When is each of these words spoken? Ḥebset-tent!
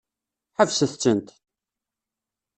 Ḥebset-tent! 0.57 1.27